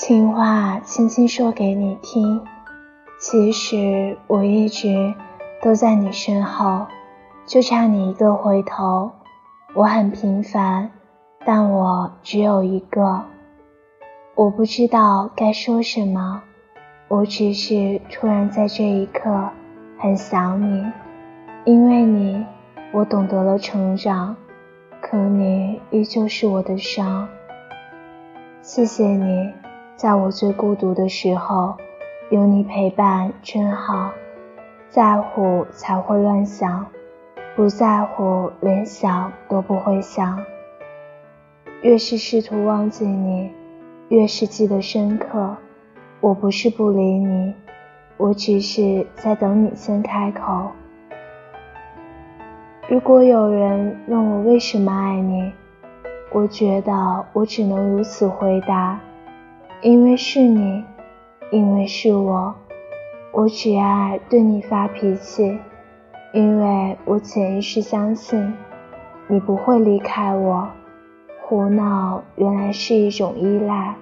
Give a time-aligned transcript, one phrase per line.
[0.00, 2.40] 情话轻轻说给你听，
[3.20, 5.14] 其实我一直
[5.60, 6.86] 都在你身后，
[7.44, 9.10] 就差你一个回头。
[9.74, 10.90] 我很平凡，
[11.44, 13.24] 但我只有一个。
[14.34, 16.40] 我不知道该说什么，
[17.08, 19.50] 我只是突然在这一刻
[19.98, 20.82] 很想你，
[21.66, 22.42] 因为你，
[22.90, 24.34] 我懂得了成长，
[25.02, 27.28] 可你依旧是我的伤。
[28.62, 29.52] 谢谢你，
[30.00, 31.76] 在我最孤独的时候，
[32.30, 34.10] 有你陪伴真好。
[34.88, 36.86] 在乎才会乱想。
[37.54, 40.42] 不在乎，连想都不会想。
[41.82, 43.50] 越是试图忘记你，
[44.08, 45.54] 越是记得深刻。
[46.22, 47.54] 我不是不理你，
[48.16, 50.70] 我只是在等你先开口。
[52.88, 55.52] 如果有人问我为什么爱你，
[56.32, 58.98] 我觉得我只能如此回答：
[59.82, 60.84] 因为是你，
[61.50, 62.54] 因为是我，
[63.32, 65.58] 我只爱对你发脾气。
[66.32, 68.54] 因为我潜意识相信
[69.26, 70.68] 你不会离开我，
[71.42, 73.96] 胡闹原来是一种依赖。